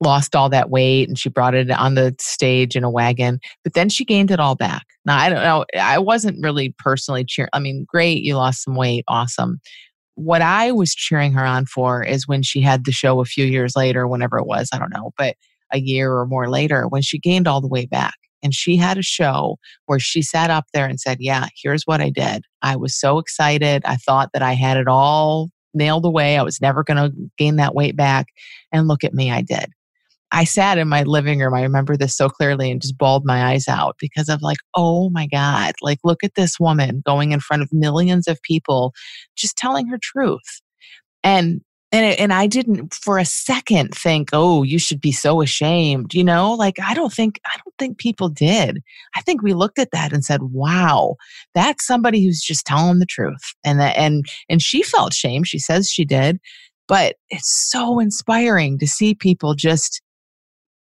[0.00, 3.72] lost all that weight and she brought it on the stage in a wagon but
[3.72, 4.84] then she gained it all back.
[5.04, 8.76] Now i don't know i wasn't really personally cheering i mean great you lost some
[8.76, 9.60] weight awesome.
[10.14, 13.44] What i was cheering her on for is when she had the show a few
[13.44, 15.36] years later whenever it was i don't know but
[15.72, 18.14] a year or more later when she gained all the way back.
[18.42, 22.00] And she had a show where she sat up there and said yeah here's what
[22.00, 22.44] i did.
[22.62, 23.82] I was so excited.
[23.84, 26.38] I thought that i had it all nailed away.
[26.38, 28.26] I was never going to gain that weight back.
[28.72, 29.72] And look at me i did
[30.32, 31.54] I sat in my living room.
[31.54, 35.08] I remember this so clearly and just bawled my eyes out because of like, oh
[35.10, 38.92] my God, like look at this woman going in front of millions of people,
[39.36, 40.60] just telling her truth.
[41.22, 41.60] And
[41.92, 46.14] and it, and I didn't for a second think, oh, you should be so ashamed,
[46.14, 46.52] you know?
[46.54, 48.82] Like I don't think I don't think people did.
[49.14, 51.14] I think we looked at that and said, wow,
[51.54, 53.54] that's somebody who's just telling the truth.
[53.64, 55.44] And that and and she felt shame.
[55.44, 56.40] She says she did,
[56.88, 60.02] but it's so inspiring to see people just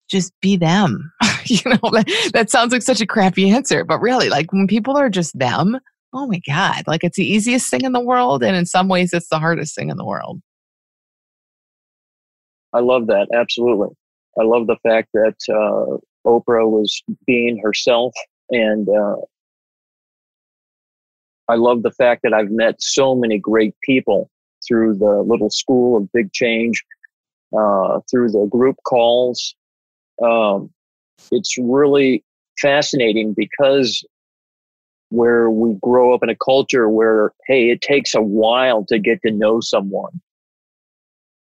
[0.10, 1.12] just be them.
[1.46, 4.98] you know, that, that sounds like such a crappy answer, but really, like when people
[4.98, 5.80] are just them,
[6.13, 8.44] oh my God, like it's the easiest thing in the world.
[8.44, 10.41] And in some ways, it's the hardest thing in the world.
[12.74, 13.28] I love that.
[13.34, 13.89] Absolutely.
[14.39, 18.13] I love the fact that uh, Oprah was being herself.
[18.50, 19.15] And uh,
[21.48, 24.30] I love the fact that I've met so many great people
[24.68, 26.84] through the little school of big change,
[27.58, 29.56] uh, through the group calls.
[30.23, 30.71] Um,
[31.32, 32.23] it's really
[32.60, 34.04] fascinating because
[35.10, 39.21] where we grow up in a culture where, hey, it takes a while to get
[39.21, 40.19] to know someone.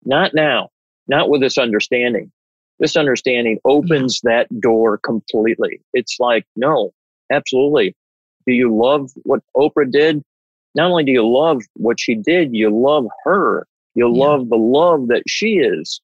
[0.06, 0.69] Not now,
[1.08, 2.32] not with this understanding.
[2.80, 5.82] This understanding opens that door completely.
[5.93, 6.91] It's like, no,
[7.32, 7.95] absolutely.
[8.45, 10.21] Do you love what Oprah did?
[10.75, 13.67] Not only do you love what she did, you love her.
[13.95, 14.23] You yeah.
[14.25, 15.99] love the love that she is.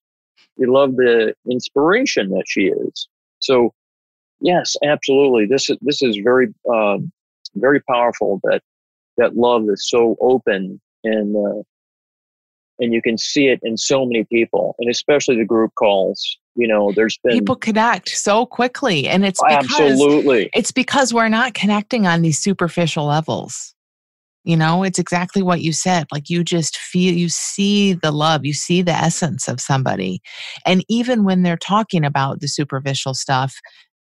[0.58, 3.08] You love the inspiration that she is.
[3.40, 3.74] So,
[4.40, 5.46] yes, absolutely.
[5.46, 6.98] This is this is very uh,
[7.56, 8.40] very powerful.
[8.44, 8.62] That
[9.18, 11.64] that love is so open and uh,
[12.80, 16.38] and you can see it in so many people, and especially the group calls.
[16.56, 21.30] You know, there's been people connect so quickly, and it's because, absolutely it's because we're
[21.30, 23.74] not connecting on these superficial levels.
[24.44, 26.06] You know, it's exactly what you said.
[26.12, 30.22] Like you just feel, you see the love, you see the essence of somebody.
[30.66, 33.56] And even when they're talking about the superficial stuff,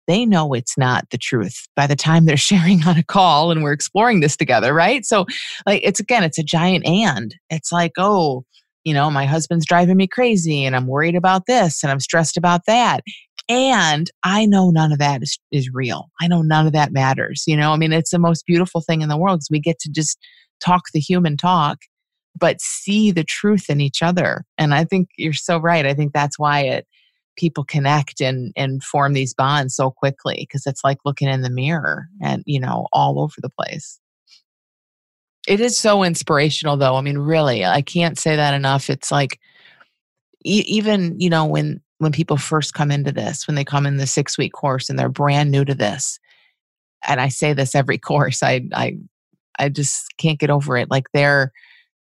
[0.06, 3.62] they know it's not the truth by the time they're sharing on a call and
[3.62, 5.04] we're exploring this together, right?
[5.04, 5.26] So,
[5.66, 7.34] like, it's again, it's a giant and.
[7.50, 8.44] It's like, oh,
[8.84, 12.36] you know, my husband's driving me crazy and I'm worried about this and I'm stressed
[12.36, 13.02] about that.
[13.48, 16.10] And I know none of that is, is real.
[16.20, 17.44] I know none of that matters.
[17.46, 19.78] You know, I mean, it's the most beautiful thing in the world because we get
[19.80, 20.18] to just
[20.60, 21.78] talk the human talk,
[22.38, 24.44] but see the truth in each other.
[24.58, 25.86] And I think you're so right.
[25.86, 26.86] I think that's why it
[27.36, 31.48] people connect and and form these bonds so quickly because it's like looking in the
[31.48, 34.00] mirror and you know all over the place.
[35.46, 36.96] It is so inspirational though.
[36.96, 38.90] I mean, really, I can't say that enough.
[38.90, 39.38] It's like
[40.44, 43.96] e- even, you know, when when people first come into this, when they come in
[43.96, 46.18] the six week course and they're brand new to this,
[47.06, 48.98] and I say this every course, I I
[49.58, 50.90] I just can't get over it.
[50.90, 51.52] Like they're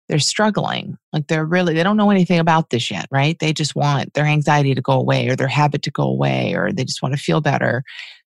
[0.10, 0.98] they're struggling.
[1.12, 3.38] Like they're really they don't know anything about this yet, right?
[3.40, 6.72] They just want their anxiety to go away or their habit to go away or
[6.72, 7.84] they just want to feel better.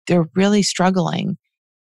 [0.08, 1.38] They're really struggling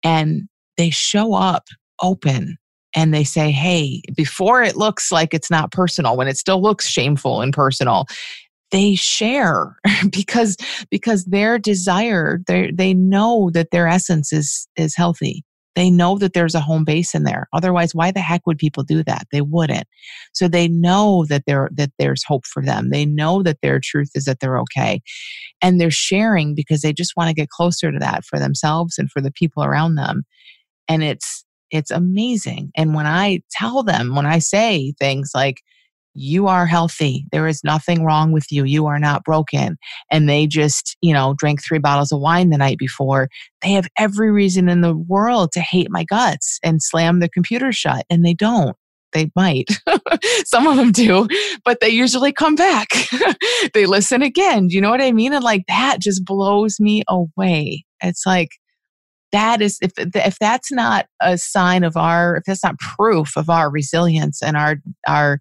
[0.03, 0.43] and
[0.77, 1.67] they show up
[2.01, 2.57] open
[2.95, 6.87] and they say, "Hey, before it looks like it's not personal, when it still looks
[6.87, 8.05] shameful and personal,
[8.71, 9.75] they share
[10.11, 10.57] because
[10.89, 15.43] because their desire they they know that their essence is is healthy.
[15.75, 17.47] They know that there's a home base in there.
[17.53, 19.27] Otherwise why the heck would people do that?
[19.31, 19.85] They wouldn't.
[20.33, 22.89] So they know that there that there's hope for them.
[22.89, 25.01] They know that their truth is that they're okay.
[25.61, 29.09] And they're sharing because they just want to get closer to that for themselves and
[29.11, 30.23] for the people around them.
[30.87, 32.71] And it's it's amazing.
[32.75, 35.61] And when i tell them when i say things like
[36.17, 37.25] you are healthy.
[37.31, 38.63] There is nothing wrong with you.
[38.63, 39.77] You are not broken.
[40.11, 43.29] And they just, you know, drank three bottles of wine the night before.
[43.61, 47.71] They have every reason in the world to hate my guts and slam the computer
[47.71, 48.05] shut.
[48.09, 48.75] And they don't.
[49.13, 49.69] They might.
[50.45, 51.27] Some of them do,
[51.63, 52.87] but they usually come back.
[53.73, 54.69] they listen again.
[54.69, 55.33] You know what I mean?
[55.33, 57.85] And like that just blows me away.
[58.01, 58.49] It's like,
[59.33, 63.49] that is if if that's not a sign of our if that's not proof of
[63.49, 65.39] our resilience and our our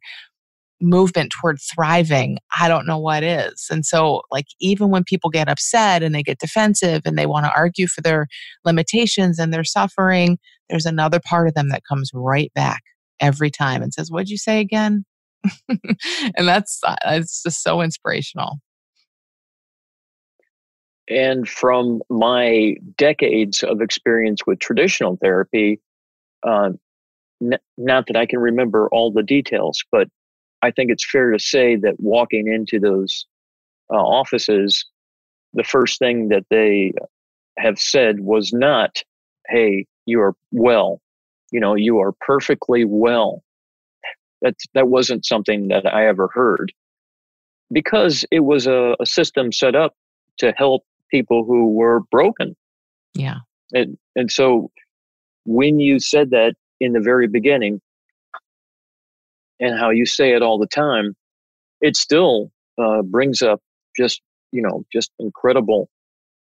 [0.81, 3.67] movement toward thriving, I don't know what is.
[3.71, 7.47] And so, like, even when people get upset and they get defensive and they want
[7.47, 8.27] to argue for their
[8.65, 12.83] limitations and their suffering, there's another part of them that comes right back
[13.21, 15.05] every time and says, What'd you say again?
[15.69, 18.59] and that's uh, it's just so inspirational.
[21.09, 25.81] And from my decades of experience with traditional therapy,
[26.45, 26.71] uh,
[27.41, 30.09] n- not that I can remember all the details, but
[30.67, 33.25] I think it's fair to say that walking into those
[33.93, 34.85] uh, offices,
[35.55, 36.93] the first thing that they
[37.57, 39.03] have said was not,
[39.49, 41.01] "Hey, you are well,"
[41.53, 43.45] you know, "You are perfectly well."
[44.43, 46.73] That that wasn't something that I ever heard,
[47.71, 49.95] because it was a, a system set up
[50.39, 52.57] to help people who were broken.
[53.15, 53.39] Yeah,
[53.73, 54.71] and and so
[55.45, 57.81] when you said that in the very beginning,
[59.61, 61.15] and how you say it all the time,
[61.81, 63.61] it still uh, brings up
[63.97, 64.21] just
[64.53, 65.89] you know just incredible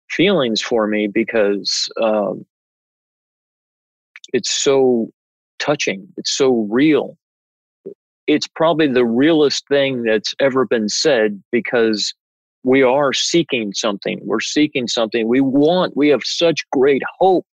[0.10, 2.46] feelings for me because um,
[4.34, 5.10] it's so
[5.60, 6.08] touching.
[6.18, 7.18] It's so real.
[8.28, 12.14] It's probably the realest thing that's ever been said because
[12.64, 14.20] we are seeking something.
[14.24, 15.28] We're seeking something.
[15.28, 17.46] We want, we have such great hope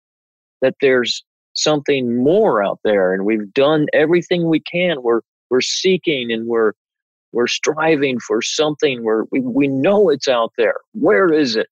[0.61, 1.23] that there's
[1.53, 5.01] something more out there and we've done everything we can.
[5.03, 5.21] We're
[5.51, 6.71] we're seeking and we're
[7.33, 10.75] we're striving for something where we, we know it's out there.
[10.93, 11.67] Where is it?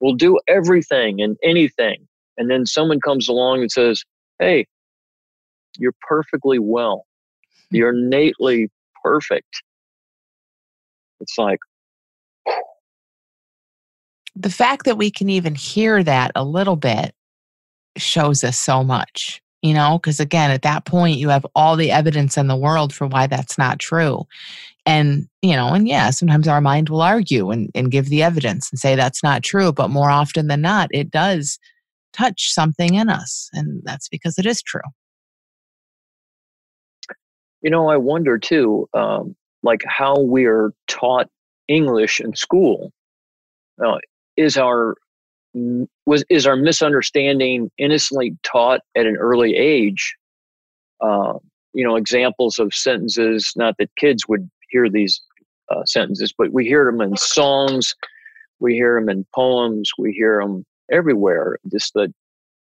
[0.00, 2.08] We'll do everything and anything.
[2.38, 4.04] And then someone comes along and says,
[4.38, 4.66] Hey,
[5.78, 7.04] you're perfectly well.
[7.70, 7.76] Hmm.
[7.76, 8.70] You're innately
[9.02, 9.62] perfect.
[11.20, 11.60] It's like,
[14.34, 17.14] the fact that we can even hear that a little bit
[17.98, 21.90] shows us so much, you know, because again, at that point, you have all the
[21.90, 24.24] evidence in the world for why that's not true.
[24.84, 28.70] And, you know, and yeah, sometimes our mind will argue and, and give the evidence
[28.70, 29.72] and say that's not true.
[29.72, 31.60] But more often than not, it does
[32.12, 33.48] touch something in us.
[33.52, 34.80] And that's because it is true.
[37.62, 41.28] You know, I wonder too, um, like how we are taught
[41.68, 42.92] English in school.
[43.82, 43.98] Uh,
[44.36, 44.96] is our
[45.54, 50.16] was is our misunderstanding innocently taught at an early age?
[51.00, 51.34] Uh,
[51.74, 53.52] you know, examples of sentences.
[53.56, 55.20] Not that kids would hear these
[55.70, 57.94] uh, sentences, but we hear them in songs,
[58.60, 61.58] we hear them in poems, we hear them everywhere.
[61.70, 62.12] Just the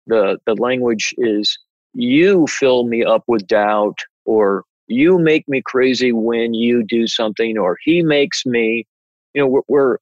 [0.06, 1.58] the the language is
[1.94, 7.58] you fill me up with doubt, or you make me crazy when you do something,
[7.58, 8.86] or he makes me.
[9.34, 9.96] You know, we're we're,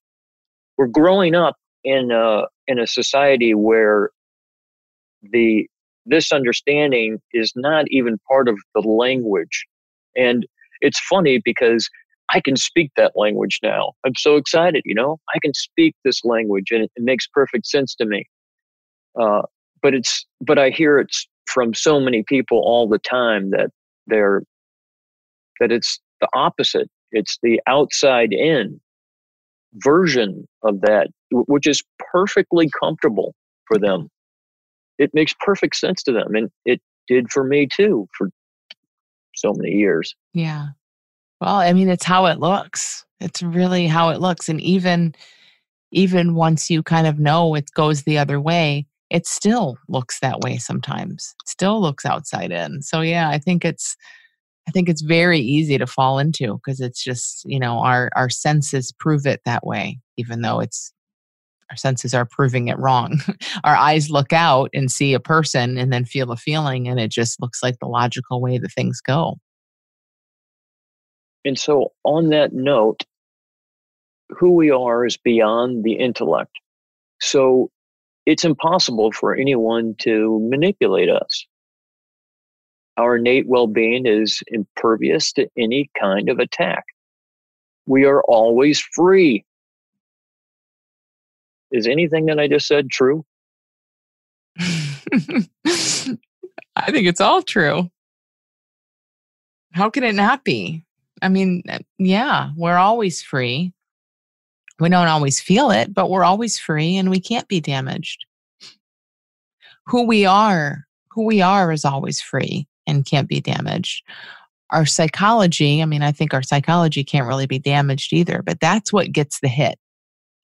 [0.77, 4.11] we're growing up in a in a society where
[5.23, 5.67] the
[6.07, 9.65] this understanding is not even part of the language
[10.17, 10.47] and
[10.81, 11.89] it's funny because
[12.31, 13.93] I can speak that language now.
[14.05, 15.19] I'm so excited, you know.
[15.35, 18.27] I can speak this language, and it, it makes perfect sense to me.
[19.21, 19.43] Uh,
[19.83, 21.15] but it's but I hear it
[21.47, 23.71] from so many people all the time that
[24.07, 24.43] they're
[25.61, 26.89] that it's the opposite.
[27.13, 28.81] It's the outside in
[29.77, 31.83] version of that, which is
[32.15, 33.35] perfectly comfortable
[33.67, 34.09] for them.
[34.99, 38.31] It makes perfect sense to them, and it did for me too for
[39.35, 40.15] so many years.
[40.33, 40.69] Yeah.
[41.41, 43.05] Well, I mean, it's how it looks.
[43.21, 44.49] It's really how it looks.
[44.49, 45.15] And even
[45.93, 50.41] even once you kind of know it goes the other way, it still looks that
[50.41, 51.35] way sometimes.
[51.43, 52.83] It still looks outside in.
[52.83, 53.97] So yeah, I think it's
[54.67, 58.31] I think it's very easy to fall into because it's just, you know, our our
[58.31, 60.94] senses prove it that way, even though it's
[61.71, 63.21] our senses are proving it wrong.
[63.65, 67.11] our eyes look out and see a person and then feel a feeling, and it
[67.11, 69.39] just looks like the logical way that things go.
[71.45, 73.05] And so, on that note,
[74.31, 76.53] who we are is beyond the intellect.
[77.21, 77.71] So,
[78.27, 81.47] it's impossible for anyone to manipulate us.
[82.97, 86.85] Our innate well being is impervious to any kind of attack.
[87.87, 89.45] We are always free.
[91.75, 93.27] Is anything that I just said true?
[94.61, 94.69] I
[95.67, 97.91] think it's all true.
[99.73, 100.85] How can it not be?
[101.21, 103.73] I mean, uh, yeah, we're always free.
[104.79, 108.25] We don't always feel it, but we're always free and we can't be damaged.
[109.87, 114.05] Who we are, who we are is always free and can't be damaged.
[114.71, 118.93] Our psychology, I mean, I think our psychology can't really be damaged either, but that's
[118.93, 119.77] what gets the hit,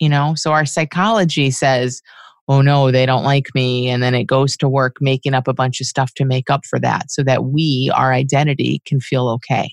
[0.01, 0.35] you know?
[0.35, 2.03] So our psychology says,
[2.49, 3.89] oh no, they don't like me.
[3.89, 6.67] And then it goes to work making up a bunch of stuff to make up
[6.67, 9.71] for that so that we, our identity, can feel okay.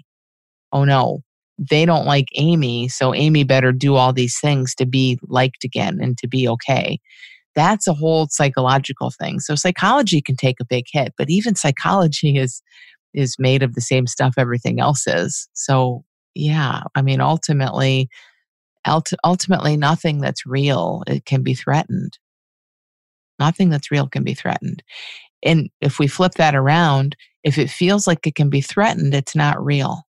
[0.71, 1.21] Oh no,
[1.57, 2.87] they don't like Amy.
[2.87, 6.99] So Amy better do all these things to be liked again and to be okay
[7.57, 9.39] that's a whole psychological thing.
[9.39, 12.61] So psychology can take a big hit, but even psychology is
[13.15, 15.49] is made of the same stuff everything else is.
[15.53, 16.03] So
[16.35, 18.09] yeah, I mean ultimately
[19.23, 22.17] ultimately nothing that's real it can be threatened.
[23.39, 24.83] Nothing that's real can be threatened.
[25.43, 29.35] And if we flip that around, if it feels like it can be threatened, it's
[29.35, 30.03] not real.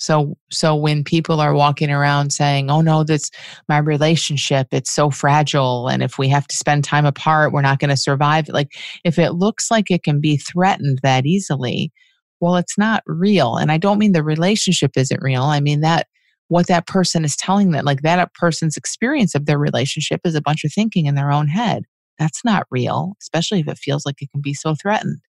[0.00, 3.30] So so when people are walking around saying, "Oh no, this
[3.68, 7.78] my relationship, it's so fragile and if we have to spend time apart, we're not
[7.80, 8.72] going to survive." Like
[9.04, 11.92] if it looks like it can be threatened that easily,
[12.40, 13.56] well, it's not real.
[13.56, 15.42] And I don't mean the relationship isn't real.
[15.42, 16.06] I mean that
[16.50, 20.42] what that person is telling them, like that person's experience of their relationship is a
[20.42, 21.84] bunch of thinking in their own head.
[22.18, 25.20] That's not real, especially if it feels like it can be so threatened.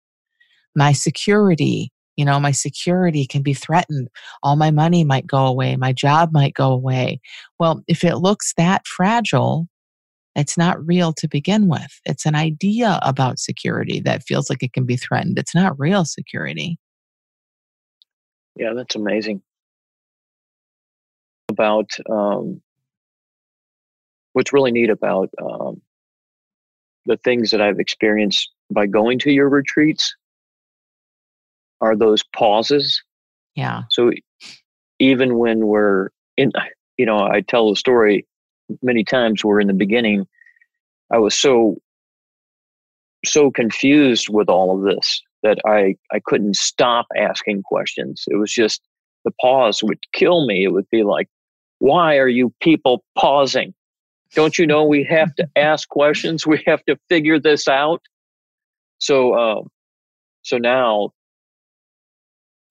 [0.75, 4.07] My security, you know, my security can be threatened.
[4.41, 5.75] All my money might go away.
[5.75, 7.21] My job might go away.
[7.59, 9.67] Well, if it looks that fragile,
[10.35, 12.01] it's not real to begin with.
[12.03, 15.37] It's an idea about security that feels like it can be threatened.
[15.37, 16.79] It's not real security.
[18.55, 19.43] Yeah, that's amazing.
[21.61, 22.59] About um,
[24.33, 25.79] what's really neat about um,
[27.05, 30.15] the things that I've experienced by going to your retreats
[31.79, 33.03] are those pauses.
[33.55, 33.83] Yeah.
[33.91, 34.11] So
[34.97, 36.51] even when we're in,
[36.97, 38.25] you know, I tell the story
[38.81, 40.25] many times where in the beginning,
[41.13, 41.77] I was so,
[43.23, 48.23] so confused with all of this that I, I couldn't stop asking questions.
[48.27, 48.81] It was just
[49.25, 50.63] the pause would kill me.
[50.63, 51.27] It would be like,
[51.81, 53.73] why are you people pausing?
[54.35, 56.45] Don't you know we have to ask questions?
[56.45, 58.03] We have to figure this out.
[58.99, 59.61] So, uh,
[60.43, 61.09] so now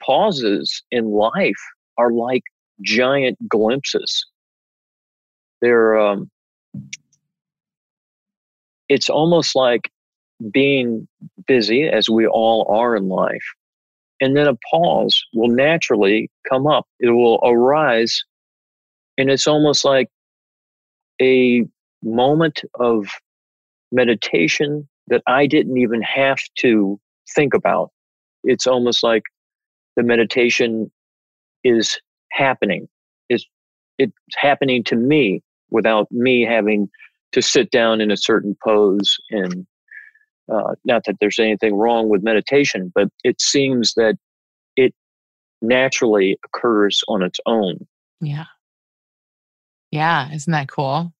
[0.00, 1.60] pauses in life
[1.98, 2.44] are like
[2.82, 4.24] giant glimpses.
[5.60, 6.30] They're, um,
[8.88, 9.90] it's almost like
[10.52, 11.08] being
[11.48, 13.44] busy as we all are in life.
[14.20, 16.86] And then a pause will naturally come up.
[17.00, 18.22] It will arise.
[19.20, 20.08] And it's almost like
[21.20, 21.66] a
[22.02, 23.06] moment of
[23.92, 26.98] meditation that I didn't even have to
[27.34, 27.90] think about.
[28.44, 29.24] It's almost like
[29.96, 30.90] the meditation
[31.64, 32.00] is
[32.32, 32.88] happening.
[33.28, 33.44] It's,
[33.98, 36.88] it's happening to me without me having
[37.32, 39.18] to sit down in a certain pose.
[39.28, 39.66] And
[40.50, 44.16] uh, not that there's anything wrong with meditation, but it seems that
[44.76, 44.94] it
[45.60, 47.86] naturally occurs on its own.
[48.22, 48.46] Yeah.
[49.90, 50.32] Yeah.
[50.32, 51.12] Isn't that cool?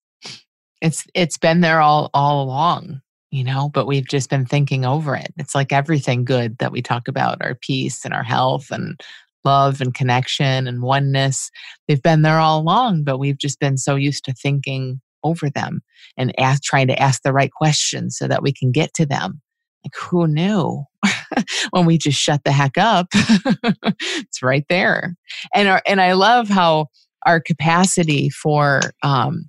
[0.80, 5.14] It's it's been there all all along, you know, but we've just been thinking over
[5.14, 5.32] it.
[5.36, 9.00] It's like everything good that we talk about, our peace and our health and
[9.44, 11.50] love and connection and oneness.
[11.86, 15.82] They've been there all along, but we've just been so used to thinking over them
[16.16, 19.40] and ask, trying to ask the right questions so that we can get to them.
[19.84, 20.84] Like, who knew?
[21.70, 25.16] when we just shut the heck up, it's right there.
[25.54, 26.88] And our, and I love how
[27.26, 29.48] our capacity for um,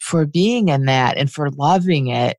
[0.00, 2.38] for being in that and for loving it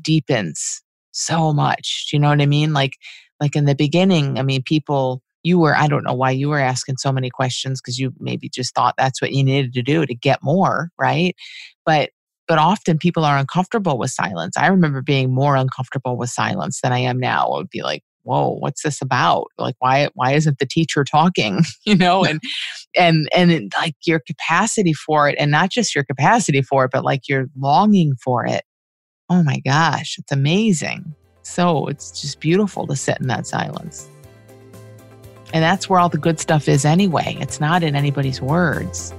[0.00, 0.82] deepens
[1.12, 2.08] so much.
[2.10, 2.72] Do you know what I mean?
[2.72, 2.96] Like
[3.40, 6.58] like in the beginning, I mean, people you were i don't know why you were
[6.58, 10.04] asking so many questions because you maybe just thought that's what you needed to do
[10.04, 11.36] to get more right
[11.86, 12.10] but
[12.46, 16.92] but often people are uncomfortable with silence i remember being more uncomfortable with silence than
[16.92, 19.46] i am now i would be like whoa what's this about?
[19.58, 21.62] Like why why isn't the teacher talking?
[21.86, 22.40] You know and
[22.94, 26.90] and and it, like your capacity for it and not just your capacity for it
[26.92, 28.64] but like your longing for it.
[29.30, 31.14] Oh my gosh it's amazing.
[31.42, 34.08] So it's just beautiful to sit in that silence.
[35.54, 37.38] And that's where all the good stuff is anyway.
[37.40, 39.14] It's not in anybody's words.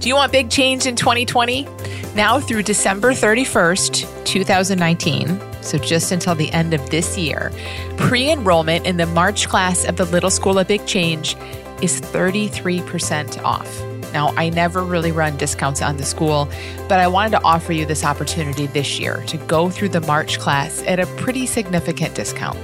[0.00, 1.66] Do you want big change in 2020?
[2.14, 7.50] Now through December 31st, 2019, so just until the end of this year,
[7.96, 11.36] pre enrollment in the March class of the Little School of Big Change
[11.82, 13.82] is 33% off.
[14.12, 16.48] Now, I never really run discounts on the school,
[16.88, 20.38] but I wanted to offer you this opportunity this year to go through the March
[20.38, 22.58] class at a pretty significant discount.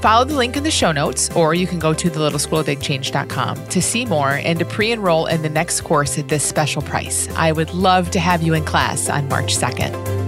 [0.00, 4.04] Follow the link in the show notes, or you can go to thelittleschoolofbigchange.com to see
[4.04, 7.28] more and to pre enroll in the next course at this special price.
[7.36, 10.25] I would love to have you in class on March 2nd.